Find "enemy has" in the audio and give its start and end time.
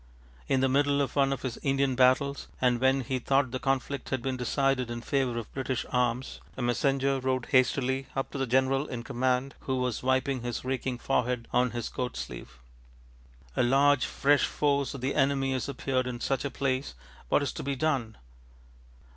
15.13-15.69